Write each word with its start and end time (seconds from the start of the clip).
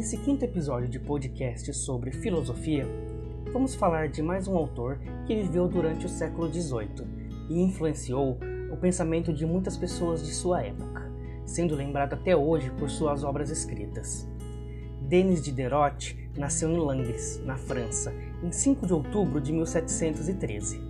Nesse 0.00 0.16
quinto 0.16 0.42
episódio 0.46 0.88
de 0.88 0.98
podcast 0.98 1.74
sobre 1.74 2.10
filosofia, 2.10 2.86
vamos 3.52 3.74
falar 3.74 4.08
de 4.08 4.22
mais 4.22 4.48
um 4.48 4.56
autor 4.56 4.98
que 5.26 5.36
viveu 5.36 5.68
durante 5.68 6.06
o 6.06 6.08
século 6.08 6.50
XVIII 6.50 7.06
e 7.50 7.60
influenciou 7.60 8.38
o 8.72 8.78
pensamento 8.78 9.30
de 9.30 9.44
muitas 9.44 9.76
pessoas 9.76 10.24
de 10.24 10.32
sua 10.32 10.62
época, 10.62 11.12
sendo 11.44 11.74
lembrado 11.74 12.14
até 12.14 12.34
hoje 12.34 12.70
por 12.78 12.88
suas 12.88 13.22
obras 13.22 13.50
escritas. 13.50 14.26
Denis 15.02 15.42
Diderot 15.42 16.16
nasceu 16.34 16.70
em 16.70 16.78
Langres, 16.78 17.38
na 17.44 17.58
França, 17.58 18.10
em 18.42 18.50
5 18.50 18.86
de 18.86 18.94
outubro 18.94 19.38
de 19.38 19.52
1713. 19.52 20.80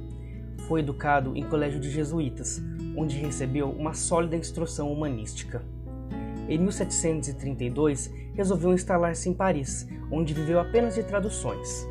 Foi 0.69 0.83
educado 0.83 1.37
em 1.37 1.43
colégio 1.49 1.81
de 1.81 1.91
jesuítas, 1.91 2.63
onde 2.97 3.19
recebeu 3.19 3.71
uma 3.71 3.93
sólida 3.93 4.37
instrução 4.37 4.93
humanística. 4.93 5.65
Em 6.51 6.59
1732, 6.59 8.13
resolveu 8.35 8.73
instalar-se 8.73 9.29
em 9.29 9.33
Paris, 9.33 9.89
onde 10.11 10.35
viveu 10.35 10.59
apenas 10.59 10.97
de 10.97 11.05
traduções. 11.05 11.89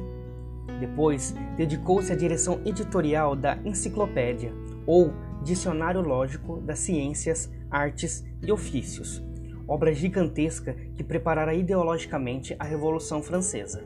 Depois, 0.82 1.34
dedicou-se 1.56 2.12
à 2.12 2.16
direção 2.16 2.60
editorial 2.66 3.38
da 3.38 3.58
Enciclopédia, 3.64 4.54
ou 4.86 5.14
Dicionário 5.44 6.02
Lógico 6.02 6.60
das 6.60 6.80
Ciências, 6.80 7.50
Artes 7.72 8.26
e 8.46 8.52
Ofícios, 8.52 9.24
obra 9.66 9.94
gigantesca 9.94 10.74
que 10.94 11.06
preparara 11.06 11.54
ideologicamente 11.54 12.54
a 12.60 12.66
Revolução 12.66 13.24
Francesa. 13.24 13.82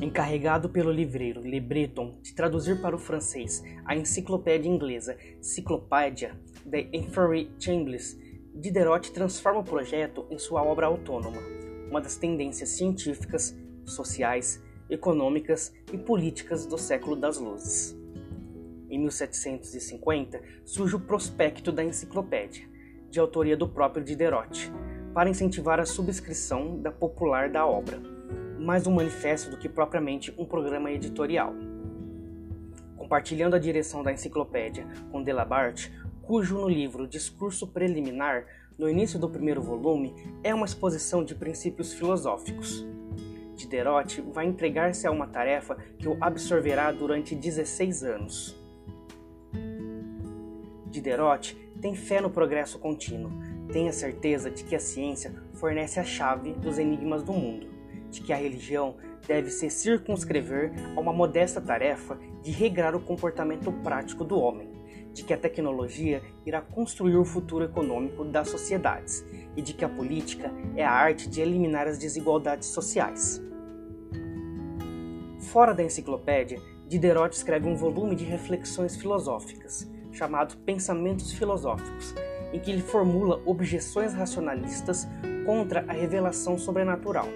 Encarregado 0.00 0.70
pelo 0.70 0.90
livreiro 0.90 1.42
Le 1.42 1.60
Breton 1.60 2.14
de 2.22 2.34
traduzir 2.34 2.80
para 2.80 2.96
o 2.96 2.98
francês 2.98 3.62
a 3.84 3.94
enciclopédia 3.94 4.70
inglesa 4.70 5.18
Cyclopedia 5.40 6.32
de 6.64 6.88
Inferi 6.92 7.50
Chambliss, 7.58 8.16
Diderot 8.58 9.12
transforma 9.12 9.60
o 9.60 9.64
projeto 9.64 10.24
em 10.30 10.38
sua 10.38 10.62
obra 10.62 10.86
autônoma, 10.86 11.42
uma 11.90 12.00
das 12.00 12.16
tendências 12.16 12.70
científicas, 12.70 13.54
sociais, 13.84 14.62
econômicas 14.88 15.74
e 15.92 15.98
políticas 15.98 16.64
do 16.64 16.78
século 16.78 17.14
das 17.14 17.38
luzes. 17.38 17.94
Em 18.88 18.98
1750, 18.98 20.40
surge 20.64 20.96
o 20.96 21.00
Prospecto 21.00 21.70
da 21.70 21.84
Enciclopédia, 21.84 22.66
de 23.10 23.20
autoria 23.20 23.58
do 23.58 23.68
próprio 23.68 24.02
Diderot, 24.02 24.72
para 25.12 25.28
incentivar 25.28 25.78
a 25.78 25.84
subscrição 25.84 26.80
da 26.80 26.90
popular 26.90 27.50
da 27.50 27.66
obra, 27.66 28.00
mais 28.58 28.86
um 28.86 28.94
manifesto 28.94 29.50
do 29.50 29.58
que 29.58 29.68
propriamente 29.68 30.32
um 30.38 30.46
programa 30.46 30.90
editorial. 30.90 31.52
Compartilhando 32.96 33.54
a 33.54 33.58
direção 33.58 34.02
da 34.02 34.12
enciclopédia 34.12 34.86
com 35.12 35.22
Delabarte, 35.22 35.92
cujo 36.26 36.58
no 36.58 36.68
livro 36.68 37.06
Discurso 37.06 37.68
Preliminar, 37.68 38.46
no 38.76 38.90
início 38.90 39.16
do 39.16 39.30
primeiro 39.30 39.62
volume, 39.62 40.12
é 40.42 40.52
uma 40.52 40.66
exposição 40.66 41.24
de 41.24 41.36
princípios 41.36 41.92
filosóficos. 41.92 42.84
Diderot 43.54 44.20
vai 44.32 44.44
entregar-se 44.44 45.06
a 45.06 45.10
uma 45.12 45.28
tarefa 45.28 45.76
que 45.96 46.08
o 46.08 46.18
absorverá 46.20 46.90
durante 46.90 47.34
16 47.34 48.02
anos. 48.02 48.56
Diderot 50.90 51.56
tem 51.80 51.94
fé 51.94 52.20
no 52.20 52.28
progresso 52.28 52.80
contínuo, 52.80 53.30
tem 53.72 53.88
a 53.88 53.92
certeza 53.92 54.50
de 54.50 54.64
que 54.64 54.74
a 54.74 54.80
ciência 54.80 55.32
fornece 55.54 56.00
a 56.00 56.04
chave 56.04 56.54
dos 56.54 56.76
enigmas 56.76 57.22
do 57.22 57.32
mundo, 57.32 57.68
de 58.10 58.20
que 58.20 58.32
a 58.32 58.36
religião 58.36 58.96
deve 59.28 59.48
se 59.48 59.70
circunscrever 59.70 60.72
a 60.96 61.00
uma 61.00 61.12
modesta 61.12 61.60
tarefa 61.60 62.18
de 62.42 62.50
regrar 62.50 62.96
o 62.96 63.00
comportamento 63.00 63.70
prático 63.70 64.24
do 64.24 64.38
homem, 64.38 64.75
de 65.16 65.24
que 65.24 65.32
a 65.32 65.38
tecnologia 65.38 66.22
irá 66.44 66.60
construir 66.60 67.16
o 67.16 67.24
futuro 67.24 67.64
econômico 67.64 68.22
das 68.22 68.50
sociedades 68.50 69.24
e 69.56 69.62
de 69.62 69.72
que 69.72 69.82
a 69.82 69.88
política 69.88 70.52
é 70.76 70.84
a 70.84 70.92
arte 70.92 71.26
de 71.26 71.40
eliminar 71.40 71.88
as 71.88 71.96
desigualdades 71.96 72.68
sociais. 72.68 73.42
Fora 75.40 75.72
da 75.72 75.82
enciclopédia, 75.82 76.60
Diderot 76.86 77.34
escreve 77.34 77.66
um 77.66 77.74
volume 77.74 78.14
de 78.14 78.26
reflexões 78.26 78.94
filosóficas, 78.94 79.90
chamado 80.12 80.58
Pensamentos 80.58 81.32
Filosóficos, 81.32 82.14
em 82.52 82.60
que 82.60 82.70
ele 82.70 82.82
formula 82.82 83.40
objeções 83.46 84.12
racionalistas 84.12 85.08
contra 85.46 85.82
a 85.88 85.94
revelação 85.94 86.58
sobrenatural. 86.58 87.26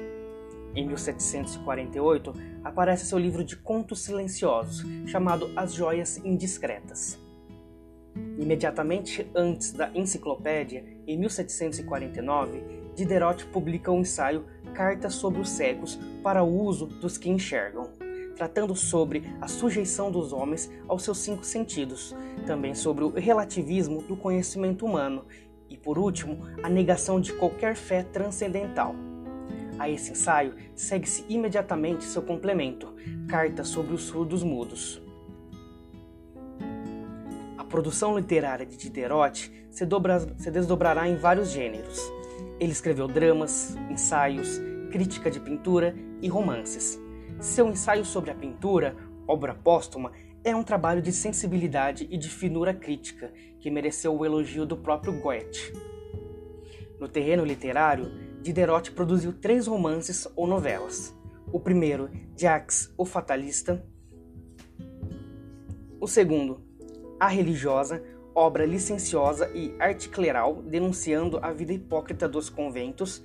Em 0.74 0.86
1748, 0.86 2.34
aparece 2.62 3.06
seu 3.06 3.18
livro 3.18 3.42
de 3.42 3.56
contos 3.56 4.02
silenciosos, 4.02 4.84
chamado 5.06 5.50
As 5.56 5.72
Joias 5.72 6.18
Indiscretas. 6.18 7.29
Imediatamente 8.38 9.30
antes 9.34 9.72
da 9.72 9.90
enciclopédia, 9.94 10.84
em 11.06 11.18
1749, 11.18 12.62
Diderot 12.94 13.46
publica 13.46 13.90
o 13.90 13.96
um 13.96 14.00
ensaio 14.00 14.44
Cartas 14.74 15.14
sobre 15.14 15.40
os 15.40 15.50
Cegos 15.50 15.98
para 16.22 16.42
o 16.42 16.62
uso 16.62 16.86
dos 16.86 17.16
que 17.16 17.30
enxergam, 17.30 17.90
tratando 18.34 18.74
sobre 18.74 19.24
a 19.40 19.46
sujeição 19.46 20.10
dos 20.10 20.32
homens 20.32 20.70
aos 20.88 21.02
seus 21.02 21.18
cinco 21.18 21.44
sentidos, 21.44 22.14
também 22.46 22.74
sobre 22.74 23.04
o 23.04 23.10
relativismo 23.10 24.02
do 24.02 24.16
conhecimento 24.16 24.86
humano 24.86 25.24
e, 25.68 25.76
por 25.76 25.98
último, 25.98 26.46
a 26.62 26.68
negação 26.68 27.20
de 27.20 27.32
qualquer 27.34 27.76
fé 27.76 28.02
transcendental. 28.02 28.94
A 29.78 29.88
esse 29.88 30.12
ensaio 30.12 30.54
segue-se 30.74 31.24
imediatamente 31.28 32.04
seu 32.04 32.22
complemento, 32.22 32.94
Cartas 33.28 33.68
sobre 33.68 33.94
os 33.94 34.02
Surdos 34.02 34.42
Mudos 34.42 35.00
produção 37.70 38.18
literária 38.18 38.66
de 38.66 38.76
Diderot 38.76 39.50
se, 39.70 39.86
dobra, 39.86 40.18
se 40.36 40.50
desdobrará 40.50 41.08
em 41.08 41.16
vários 41.16 41.50
gêneros. 41.50 41.98
Ele 42.58 42.72
escreveu 42.72 43.06
dramas, 43.06 43.76
ensaios, 43.88 44.60
crítica 44.90 45.30
de 45.30 45.38
pintura 45.38 45.94
e 46.20 46.28
romances. 46.28 47.00
Seu 47.40 47.68
ensaio 47.68 48.04
sobre 48.04 48.30
a 48.32 48.34
pintura, 48.34 48.96
obra 49.26 49.54
póstuma, 49.54 50.12
é 50.42 50.54
um 50.54 50.64
trabalho 50.64 51.00
de 51.00 51.12
sensibilidade 51.12 52.08
e 52.10 52.18
de 52.18 52.28
finura 52.28 52.74
crítica 52.74 53.32
que 53.60 53.70
mereceu 53.70 54.14
o 54.18 54.26
elogio 54.26 54.66
do 54.66 54.76
próprio 54.76 55.12
Goethe. 55.20 55.72
No 56.98 57.08
terreno 57.08 57.44
literário, 57.44 58.10
Diderot 58.42 58.90
produziu 58.92 59.32
três 59.32 59.66
romances 59.66 60.26
ou 60.34 60.46
novelas. 60.46 61.14
O 61.52 61.60
primeiro, 61.60 62.10
Jacques 62.36 62.92
o 62.96 63.04
Fatalista. 63.04 63.84
O 66.00 66.06
segundo, 66.06 66.69
a 67.20 67.28
Religiosa, 67.28 68.02
obra 68.34 68.64
licenciosa 68.64 69.50
e 69.54 69.74
articleral 69.78 70.62
denunciando 70.62 71.38
a 71.42 71.52
vida 71.52 71.74
hipócrita 71.74 72.26
dos 72.26 72.48
conventos, 72.48 73.22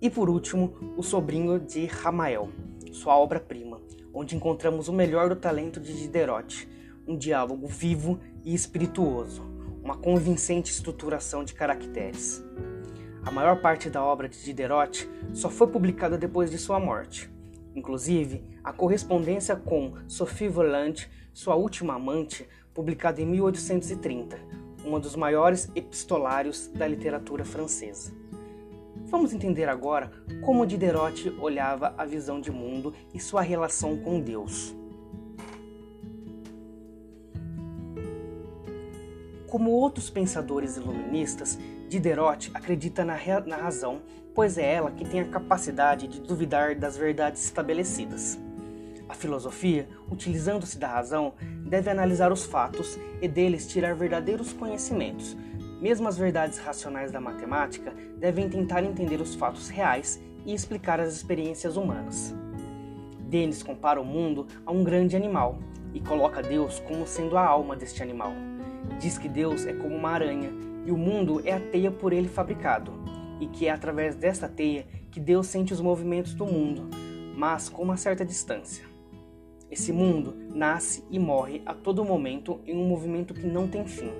e 0.00 0.08
por 0.08 0.30
último, 0.30 0.94
O 0.96 1.02
Sobrinho 1.02 1.60
de 1.60 1.84
Ramael, 1.84 2.48
sua 2.90 3.18
obra-prima, 3.18 3.82
onde 4.14 4.34
encontramos 4.34 4.88
o 4.88 4.94
melhor 4.94 5.28
do 5.28 5.36
talento 5.36 5.78
de 5.78 5.92
Diderot, 5.92 6.66
um 7.06 7.18
diálogo 7.18 7.66
vivo 7.66 8.18
e 8.42 8.54
espirituoso, 8.54 9.42
uma 9.82 9.96
convincente 9.96 10.72
estruturação 10.72 11.44
de 11.44 11.52
caracteres. 11.52 12.42
A 13.26 13.30
maior 13.30 13.60
parte 13.60 13.90
da 13.90 14.02
obra 14.02 14.26
de 14.26 14.42
Diderot 14.42 15.06
só 15.34 15.50
foi 15.50 15.66
publicada 15.66 16.16
depois 16.16 16.50
de 16.50 16.56
sua 16.56 16.80
morte. 16.80 17.30
Inclusive, 17.74 18.42
a 18.62 18.72
correspondência 18.72 19.54
com 19.54 19.94
Sophie 20.08 20.48
Volant, 20.48 21.06
sua 21.32 21.56
última 21.56 21.94
amante, 21.94 22.48
publicado 22.74 23.20
em 23.20 23.26
1830, 23.26 24.36
um 24.84 24.98
dos 24.98 25.14
maiores 25.14 25.70
epistolários 25.74 26.66
da 26.66 26.86
literatura 26.86 27.44
francesa. 27.44 28.12
Vamos 29.06 29.32
entender 29.32 29.68
agora 29.68 30.10
como 30.44 30.66
Diderot 30.66 31.30
olhava 31.40 31.94
a 31.96 32.04
visão 32.04 32.40
de 32.40 32.50
mundo 32.50 32.92
e 33.14 33.20
sua 33.20 33.42
relação 33.42 33.96
com 33.98 34.20
Deus. 34.20 34.74
Como 39.46 39.70
outros 39.70 40.10
pensadores 40.10 40.76
iluministas, 40.76 41.56
Diderot 41.88 42.50
acredita 42.52 43.04
na, 43.04 43.16
na 43.46 43.56
razão, 43.56 44.02
pois 44.34 44.58
é 44.58 44.74
ela 44.74 44.90
que 44.90 45.04
tem 45.04 45.20
a 45.20 45.28
capacidade 45.28 46.08
de 46.08 46.20
duvidar 46.20 46.74
das 46.74 46.96
verdades 46.96 47.44
estabelecidas. 47.44 48.36
A 49.08 49.14
filosofia, 49.14 49.88
utilizando-se 50.10 50.78
da 50.78 50.88
razão, 50.88 51.34
deve 51.66 51.90
analisar 51.90 52.32
os 52.32 52.44
fatos 52.44 52.98
e 53.20 53.28
deles 53.28 53.66
tirar 53.66 53.94
verdadeiros 53.94 54.52
conhecimentos. 54.52 55.36
Mesmo 55.80 56.08
as 56.08 56.16
verdades 56.16 56.58
racionais 56.58 57.12
da 57.12 57.20
matemática 57.20 57.92
devem 58.18 58.48
tentar 58.48 58.82
entender 58.82 59.20
os 59.20 59.34
fatos 59.34 59.68
reais 59.68 60.22
e 60.46 60.54
explicar 60.54 61.00
as 61.00 61.14
experiências 61.14 61.76
humanas. 61.76 62.34
Denis 63.28 63.62
compara 63.62 64.00
o 64.00 64.04
mundo 64.04 64.46
a 64.64 64.72
um 64.72 64.82
grande 64.82 65.16
animal 65.16 65.58
e 65.92 66.00
coloca 66.00 66.42
Deus 66.42 66.80
como 66.80 67.06
sendo 67.06 67.36
a 67.36 67.44
alma 67.44 67.76
deste 67.76 68.02
animal. 68.02 68.32
Diz 68.98 69.18
que 69.18 69.28
Deus 69.28 69.66
é 69.66 69.72
como 69.72 69.94
uma 69.94 70.10
aranha 70.10 70.50
e 70.86 70.90
o 70.90 70.96
mundo 70.96 71.42
é 71.44 71.52
a 71.52 71.60
teia 71.60 71.90
por 71.90 72.12
ele 72.12 72.28
fabricado, 72.28 72.92
e 73.40 73.46
que 73.46 73.66
é 73.66 73.70
através 73.70 74.14
desta 74.14 74.48
teia 74.48 74.86
que 75.10 75.18
Deus 75.18 75.46
sente 75.46 75.72
os 75.72 75.80
movimentos 75.80 76.34
do 76.34 76.46
mundo, 76.46 76.88
mas 77.36 77.68
com 77.68 77.82
uma 77.82 77.96
certa 77.96 78.24
distância. 78.24 78.93
Esse 79.74 79.92
mundo 79.92 80.36
nasce 80.54 81.02
e 81.10 81.18
morre 81.18 81.60
a 81.66 81.74
todo 81.74 82.04
momento 82.04 82.60
em 82.64 82.76
um 82.76 82.86
movimento 82.86 83.34
que 83.34 83.44
não 83.44 83.66
tem 83.66 83.84
fim. 83.84 84.12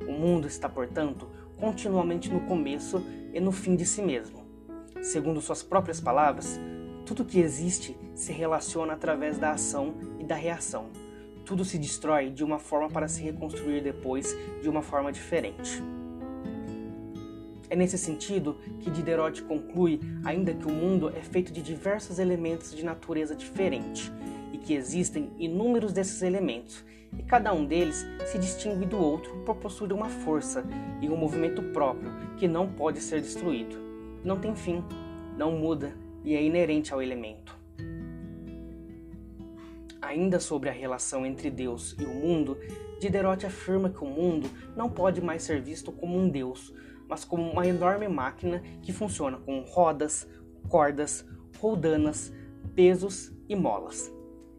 O 0.00 0.10
mundo 0.10 0.48
está, 0.48 0.68
portanto, 0.68 1.28
continuamente 1.56 2.28
no 2.28 2.40
começo 2.40 3.00
e 3.32 3.38
no 3.38 3.52
fim 3.52 3.76
de 3.76 3.86
si 3.86 4.02
mesmo. 4.02 4.44
Segundo 5.00 5.40
suas 5.40 5.62
próprias 5.62 6.00
palavras, 6.00 6.58
tudo 7.06 7.24
que 7.24 7.38
existe 7.38 7.96
se 8.16 8.32
relaciona 8.32 8.94
através 8.94 9.38
da 9.38 9.52
ação 9.52 9.94
e 10.18 10.24
da 10.24 10.34
reação. 10.34 10.86
Tudo 11.44 11.64
se 11.64 11.78
destrói 11.78 12.28
de 12.30 12.42
uma 12.42 12.58
forma 12.58 12.88
para 12.88 13.06
se 13.06 13.22
reconstruir 13.22 13.84
depois 13.84 14.36
de 14.60 14.68
uma 14.68 14.82
forma 14.82 15.12
diferente. 15.12 15.80
É 17.70 17.76
nesse 17.76 17.96
sentido 17.96 18.56
que 18.80 18.90
Diderot 18.90 19.40
conclui 19.42 20.00
ainda 20.24 20.52
que 20.52 20.66
o 20.66 20.72
mundo 20.72 21.10
é 21.10 21.22
feito 21.22 21.52
de 21.52 21.62
diversos 21.62 22.18
elementos 22.18 22.74
de 22.74 22.84
natureza 22.84 23.36
diferente 23.36 24.12
que 24.66 24.74
existem 24.74 25.30
inúmeros 25.38 25.92
desses 25.92 26.22
elementos, 26.22 26.84
e 27.16 27.22
cada 27.22 27.54
um 27.54 27.64
deles 27.64 28.04
se 28.26 28.36
distingue 28.36 28.84
do 28.84 28.98
outro 28.98 29.32
por 29.44 29.54
possuir 29.56 29.92
uma 29.92 30.08
força 30.08 30.64
e 31.00 31.08
um 31.08 31.16
movimento 31.16 31.62
próprio 31.72 32.12
que 32.36 32.48
não 32.48 32.68
pode 32.68 33.00
ser 33.00 33.20
destruído. 33.20 33.76
Não 34.24 34.38
tem 34.38 34.56
fim, 34.56 34.82
não 35.38 35.52
muda 35.52 35.96
e 36.24 36.34
é 36.34 36.42
inerente 36.42 36.92
ao 36.92 37.00
elemento. 37.00 37.56
Ainda 40.02 40.40
sobre 40.40 40.68
a 40.68 40.72
relação 40.72 41.24
entre 41.24 41.48
Deus 41.48 41.96
e 41.98 42.04
o 42.04 42.12
mundo, 42.12 42.58
Diderot 43.00 43.46
afirma 43.46 43.88
que 43.88 44.02
o 44.02 44.08
mundo 44.08 44.50
não 44.76 44.90
pode 44.90 45.20
mais 45.20 45.44
ser 45.44 45.62
visto 45.62 45.92
como 45.92 46.18
um 46.18 46.28
Deus, 46.28 46.74
mas 47.08 47.24
como 47.24 47.48
uma 47.48 47.66
enorme 47.66 48.08
máquina 48.08 48.60
que 48.82 48.92
funciona 48.92 49.38
com 49.38 49.60
rodas, 49.60 50.28
cordas, 50.68 51.24
roldanas, 51.60 52.32
pesos 52.74 53.32
e 53.48 53.54
molas. 53.54 54.15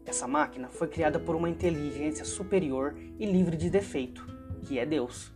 Essa 0.08 0.26
máquina 0.26 0.70
foi 0.70 0.88
criada 0.88 1.20
por 1.20 1.36
uma 1.36 1.50
inteligência 1.50 2.24
superior 2.24 2.96
e 3.18 3.26
livre 3.26 3.58
de 3.58 3.68
defeito, 3.68 4.26
que 4.62 4.78
é 4.78 4.86
Deus. 4.86 5.30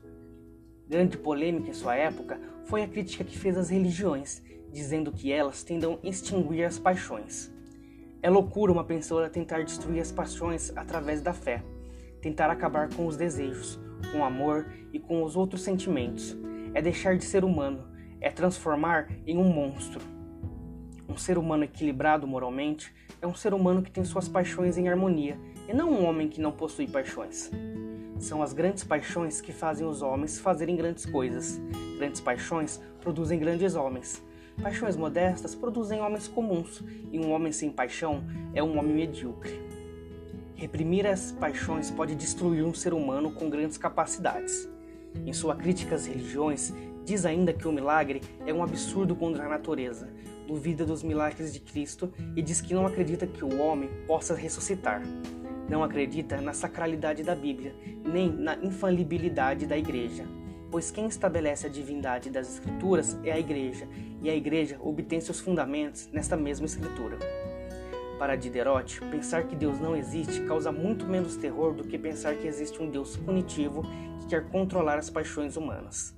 Grande 0.88 1.18
polêmica 1.18 1.68
em 1.68 1.74
sua 1.74 1.94
época 1.94 2.40
foi 2.64 2.82
a 2.82 2.88
crítica 2.88 3.22
que 3.22 3.38
fez 3.38 3.58
às 3.58 3.68
religiões, 3.68 4.42
dizendo 4.72 5.12
que 5.12 5.30
elas 5.30 5.62
tendam 5.62 5.98
a 6.02 6.08
extinguir 6.08 6.64
as 6.64 6.78
paixões. 6.78 7.52
É 8.22 8.30
loucura 8.30 8.72
uma 8.72 8.82
pessoa 8.82 9.28
tentar 9.28 9.62
destruir 9.62 10.00
as 10.00 10.10
paixões 10.10 10.74
através 10.74 11.20
da 11.20 11.34
fé, 11.34 11.62
tentar 12.22 12.48
acabar 12.48 12.88
com 12.94 13.06
os 13.06 13.14
desejos, 13.14 13.78
com 14.10 14.20
o 14.20 14.24
amor 14.24 14.72
e 14.90 14.98
com 14.98 15.22
os 15.22 15.36
outros 15.36 15.60
sentimentos, 15.60 16.34
é 16.72 16.80
deixar 16.80 17.18
de 17.18 17.26
ser 17.26 17.44
humano, 17.44 17.86
é 18.22 18.30
transformar 18.30 19.10
em 19.26 19.36
um 19.36 19.52
monstro. 19.52 20.00
Um 21.06 21.18
ser 21.18 21.36
humano 21.36 21.64
equilibrado 21.64 22.26
moralmente 22.26 22.90
é 23.22 23.26
um 23.26 23.34
ser 23.34 23.54
humano 23.54 23.82
que 23.82 23.90
tem 23.90 24.04
suas 24.04 24.28
paixões 24.28 24.76
em 24.76 24.88
harmonia 24.88 25.38
e 25.68 25.72
não 25.72 25.90
um 25.90 26.04
homem 26.04 26.28
que 26.28 26.40
não 26.40 26.50
possui 26.50 26.88
paixões. 26.88 27.52
São 28.18 28.42
as 28.42 28.52
grandes 28.52 28.82
paixões 28.82 29.40
que 29.40 29.52
fazem 29.52 29.86
os 29.86 30.02
homens 30.02 30.40
fazerem 30.40 30.74
grandes 30.74 31.06
coisas. 31.06 31.60
Grandes 31.96 32.20
paixões 32.20 32.80
produzem 33.00 33.38
grandes 33.38 33.76
homens. 33.76 34.20
Paixões 34.60 34.96
modestas 34.96 35.54
produzem 35.54 36.00
homens 36.00 36.28
comuns, 36.28 36.82
e 37.10 37.18
um 37.18 37.32
homem 37.32 37.52
sem 37.52 37.70
paixão 37.70 38.24
é 38.52 38.62
um 38.62 38.76
homem 38.76 38.94
medíocre. 38.94 39.58
Reprimir 40.54 41.06
as 41.06 41.32
paixões 41.32 41.90
pode 41.90 42.14
destruir 42.14 42.64
um 42.64 42.74
ser 42.74 42.92
humano 42.92 43.32
com 43.32 43.48
grandes 43.48 43.78
capacidades. 43.78 44.68
Em 45.24 45.32
sua 45.32 45.54
crítica 45.56 45.94
às 45.94 46.06
religiões, 46.06 46.72
diz 47.04 47.24
ainda 47.26 47.52
que 47.52 47.66
o 47.66 47.72
milagre 47.72 48.20
é 48.46 48.52
um 48.52 48.62
absurdo 48.62 49.14
contra 49.14 49.44
a 49.44 49.48
natureza, 49.48 50.08
duvida 50.46 50.84
dos 50.84 51.02
milagres 51.02 51.52
de 51.52 51.60
Cristo 51.60 52.12
e 52.36 52.42
diz 52.42 52.60
que 52.60 52.74
não 52.74 52.86
acredita 52.86 53.26
que 53.26 53.44
o 53.44 53.60
homem 53.60 53.90
possa 54.06 54.34
ressuscitar. 54.34 55.02
Não 55.68 55.82
acredita 55.82 56.40
na 56.40 56.52
sacralidade 56.52 57.22
da 57.22 57.34
Bíblia, 57.34 57.74
nem 58.04 58.30
na 58.30 58.56
infalibilidade 58.56 59.66
da 59.66 59.76
Igreja, 59.76 60.24
pois 60.70 60.90
quem 60.90 61.06
estabelece 61.06 61.66
a 61.66 61.70
divindade 61.70 62.30
das 62.30 62.54
Escrituras 62.54 63.18
é 63.24 63.32
a 63.32 63.38
Igreja, 63.38 63.88
e 64.22 64.28
a 64.28 64.34
Igreja 64.34 64.78
obtém 64.80 65.20
seus 65.20 65.40
fundamentos 65.40 66.08
nesta 66.12 66.36
mesma 66.36 66.66
Escritura. 66.66 67.18
Para 68.18 68.36
Diderot, 68.36 69.00
pensar 69.10 69.44
que 69.44 69.56
Deus 69.56 69.80
não 69.80 69.96
existe 69.96 70.42
causa 70.42 70.70
muito 70.70 71.06
menos 71.06 71.36
terror 71.36 71.74
do 71.74 71.84
que 71.84 71.98
pensar 71.98 72.36
que 72.36 72.46
existe 72.46 72.80
um 72.80 72.88
Deus 72.88 73.16
punitivo 73.16 73.82
que 74.20 74.26
quer 74.28 74.48
controlar 74.48 74.98
as 74.98 75.10
paixões 75.10 75.56
humanas. 75.56 76.14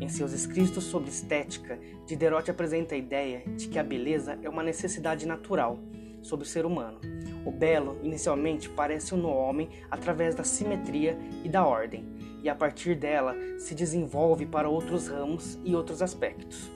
Em 0.00 0.08
seus 0.08 0.32
escritos 0.32 0.84
sobre 0.84 1.10
estética, 1.10 1.78
Diderot 2.06 2.50
apresenta 2.50 2.94
a 2.94 2.98
ideia 2.98 3.42
de 3.56 3.68
que 3.68 3.78
a 3.78 3.84
beleza 3.84 4.38
é 4.42 4.48
uma 4.48 4.62
necessidade 4.62 5.26
natural 5.26 5.78
sobre 6.22 6.44
o 6.44 6.48
ser 6.48 6.64
humano. 6.64 7.00
O 7.44 7.50
belo, 7.50 7.98
inicialmente, 8.02 8.68
parece 8.68 9.14
no 9.14 9.28
homem 9.28 9.68
através 9.90 10.34
da 10.34 10.44
simetria 10.44 11.18
e 11.44 11.48
da 11.48 11.66
ordem, 11.66 12.04
e 12.42 12.48
a 12.48 12.54
partir 12.54 12.94
dela 12.94 13.36
se 13.58 13.74
desenvolve 13.74 14.46
para 14.46 14.68
outros 14.68 15.08
ramos 15.08 15.58
e 15.64 15.74
outros 15.74 16.00
aspectos. 16.00 16.70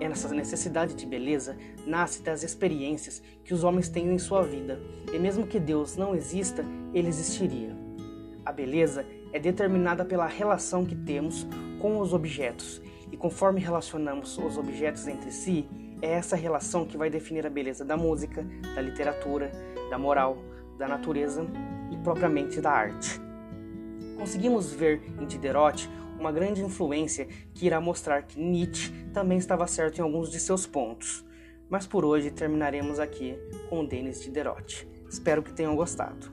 Essa 0.00 0.32
necessidade 0.34 0.94
de 0.94 1.04
beleza 1.04 1.56
nasce 1.86 2.22
das 2.22 2.42
experiências 2.42 3.22
que 3.44 3.52
os 3.52 3.64
homens 3.64 3.88
têm 3.88 4.12
em 4.12 4.18
sua 4.18 4.42
vida, 4.42 4.80
e 5.12 5.18
mesmo 5.18 5.46
que 5.46 5.60
Deus 5.60 5.96
não 5.96 6.14
exista, 6.14 6.64
ele 6.94 7.08
existiria. 7.08 7.76
A 8.44 8.50
beleza 8.50 9.04
é 9.32 9.38
determinada 9.38 10.04
pela 10.04 10.26
relação 10.26 10.86
que 10.86 10.94
temos 10.94 11.46
com 11.80 11.98
os 11.98 12.12
objetos, 12.12 12.80
e 13.10 13.16
conforme 13.16 13.60
relacionamos 13.60 14.38
os 14.38 14.56
objetos 14.56 15.08
entre 15.08 15.32
si, 15.32 15.68
é 16.02 16.10
essa 16.12 16.36
relação 16.36 16.86
que 16.86 16.96
vai 16.96 17.10
definir 17.10 17.46
a 17.46 17.50
beleza 17.50 17.84
da 17.84 17.96
música, 17.96 18.46
da 18.74 18.80
literatura, 18.80 19.50
da 19.90 19.98
moral, 19.98 20.38
da 20.78 20.86
natureza 20.86 21.44
e 21.90 21.96
propriamente 21.98 22.60
da 22.60 22.70
arte. 22.70 23.20
Conseguimos 24.16 24.72
ver 24.72 25.02
em 25.20 25.26
Diderot 25.26 25.88
uma 26.18 26.30
grande 26.30 26.62
influência 26.62 27.26
que 27.54 27.66
irá 27.66 27.80
mostrar 27.80 28.22
que 28.22 28.38
Nietzsche 28.38 28.92
também 29.12 29.38
estava 29.38 29.66
certo 29.66 29.98
em 29.98 30.02
alguns 30.02 30.30
de 30.30 30.38
seus 30.38 30.66
pontos. 30.66 31.24
Mas 31.68 31.86
por 31.86 32.04
hoje 32.04 32.30
terminaremos 32.30 32.98
aqui 32.98 33.38
com 33.68 33.84
Denis 33.84 34.20
Diderot. 34.20 34.86
Espero 35.08 35.42
que 35.42 35.52
tenham 35.52 35.74
gostado. 35.74 36.30